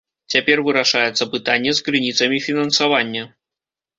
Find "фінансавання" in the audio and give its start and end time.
2.47-3.23